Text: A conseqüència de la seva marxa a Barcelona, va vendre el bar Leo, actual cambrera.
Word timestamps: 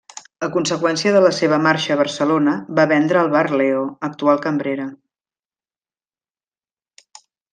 A 0.45 0.47
conseqüència 0.53 1.11
de 1.15 1.19
la 1.23 1.31
seva 1.39 1.59
marxa 1.65 1.91
a 1.95 1.97
Barcelona, 1.99 2.55
va 2.79 2.85
vendre 2.93 3.21
el 3.23 3.29
bar 3.37 3.45
Leo, 3.59 3.85
actual 4.09 4.43
cambrera. 4.47 4.89